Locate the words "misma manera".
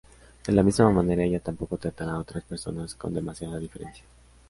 0.63-1.21